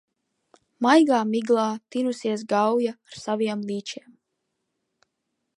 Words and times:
Maigā 0.85 1.19
miglā 1.33 1.67
tinusies 1.97 2.47
Gauja 2.55 2.97
ar 3.11 3.21
saviem 3.27 3.65
līčiem. 3.71 4.13